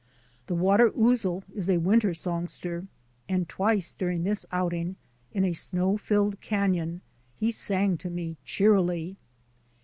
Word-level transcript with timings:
The 0.47 0.55
water 0.55 0.89
ouzel 0.89 1.43
is 1.53 1.69
a 1.69 1.77
winter 1.77 2.15
songster, 2.15 2.87
and 3.29 3.47
twice 3.47 3.93
during 3.93 4.23
this 4.23 4.47
outing, 4.51 4.95
in 5.31 5.45
a 5.45 5.53
snow 5.53 5.95
filled 5.95 6.41
canon, 6.41 7.01
he 7.35 7.51
sang 7.51 7.97
to 7.97 8.09
me 8.09 8.37
cheerily. 8.43 9.17